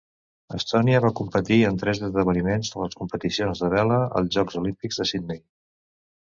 [0.59, 5.09] Estònia va competir en tres esdeveniments de les competicions de vela als Jocs Olímpics de
[5.13, 5.41] Sydney.